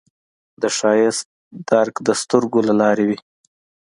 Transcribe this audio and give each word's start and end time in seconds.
د 0.61 0.63
ښایست 0.77 1.25
درک 1.69 1.95
د 2.07 2.09
سترګو 2.21 2.59
له 2.67 2.73
لارې 2.81 3.03
وي 3.09 3.17